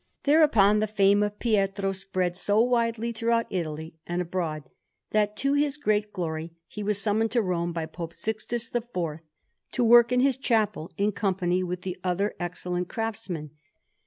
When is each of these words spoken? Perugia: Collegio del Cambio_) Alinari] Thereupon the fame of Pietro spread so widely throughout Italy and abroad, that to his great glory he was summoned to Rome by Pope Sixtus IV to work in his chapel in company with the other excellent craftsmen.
Perugia: 0.23 0.47
Collegio 0.47 0.47
del 0.47 0.47
Cambio_) 0.47 0.47
Alinari] 0.47 0.53
Thereupon 0.53 0.79
the 0.79 0.87
fame 0.87 1.23
of 1.23 1.39
Pietro 1.39 1.91
spread 1.91 2.35
so 2.35 2.59
widely 2.59 3.11
throughout 3.11 3.45
Italy 3.51 3.99
and 4.07 4.19
abroad, 4.23 4.69
that 5.11 5.35
to 5.37 5.53
his 5.53 5.77
great 5.77 6.11
glory 6.11 6.53
he 6.67 6.81
was 6.81 6.99
summoned 6.99 7.29
to 7.29 7.41
Rome 7.43 7.71
by 7.71 7.85
Pope 7.85 8.15
Sixtus 8.15 8.73
IV 8.73 9.19
to 9.73 9.83
work 9.85 10.11
in 10.11 10.21
his 10.21 10.37
chapel 10.37 10.91
in 10.97 11.11
company 11.11 11.61
with 11.61 11.83
the 11.83 11.99
other 12.03 12.33
excellent 12.39 12.89
craftsmen. 12.89 13.51